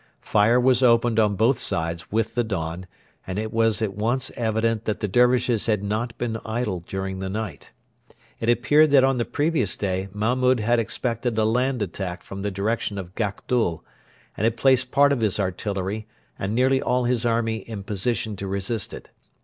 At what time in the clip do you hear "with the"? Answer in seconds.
2.11-2.43